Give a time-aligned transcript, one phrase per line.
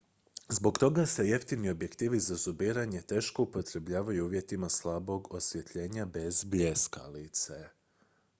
[0.57, 7.65] zbog toga se jeftini objektivi za zumiranje teško upotrebljavaju u uvjetima slabog osvjetljenja bez bljeskalice